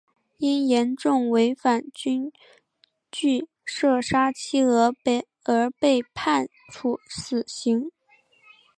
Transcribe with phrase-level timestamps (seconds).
[0.39, 2.31] 因严重违反军
[3.11, 4.91] 纪射杀妻儿
[5.45, 7.91] 而被判处死刑。